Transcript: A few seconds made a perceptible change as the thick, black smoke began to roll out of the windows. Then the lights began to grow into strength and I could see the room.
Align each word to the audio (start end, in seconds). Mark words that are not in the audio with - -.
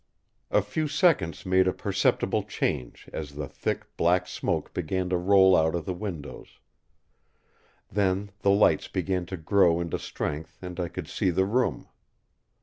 A 0.49 0.63
few 0.63 0.87
seconds 0.87 1.45
made 1.45 1.67
a 1.67 1.73
perceptible 1.73 2.41
change 2.41 3.07
as 3.13 3.35
the 3.35 3.47
thick, 3.47 3.85
black 3.97 4.25
smoke 4.27 4.73
began 4.73 5.09
to 5.09 5.15
roll 5.15 5.55
out 5.55 5.75
of 5.75 5.85
the 5.85 5.93
windows. 5.93 6.57
Then 7.91 8.31
the 8.39 8.49
lights 8.49 8.87
began 8.87 9.27
to 9.27 9.37
grow 9.37 9.79
into 9.79 9.99
strength 9.99 10.57
and 10.63 10.79
I 10.79 10.87
could 10.87 11.07
see 11.07 11.29
the 11.29 11.45
room. 11.45 11.87